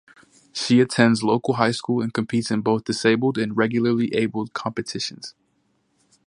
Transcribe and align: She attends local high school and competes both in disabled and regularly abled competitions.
She 0.51 0.79
attends 0.81 1.21
local 1.21 1.53
high 1.57 1.69
school 1.69 2.01
and 2.01 2.11
competes 2.11 2.51
both 2.63 2.79
in 2.79 2.83
disabled 2.87 3.37
and 3.37 3.55
regularly 3.55 4.11
abled 4.15 4.51
competitions. 4.51 5.35